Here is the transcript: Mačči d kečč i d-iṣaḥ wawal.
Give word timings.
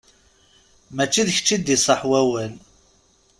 Mačči 0.95 1.21
d 1.27 1.29
kečč 1.35 1.49
i 1.55 1.57
d-iṣaḥ 1.57 2.01
wawal. 2.09 2.53